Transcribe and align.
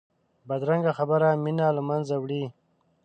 بدرنګه 0.47 0.91
خبره 0.99 1.27
مینه 1.43 1.67
له 1.77 1.81
منځه 1.89 2.15
وړي 2.19 2.43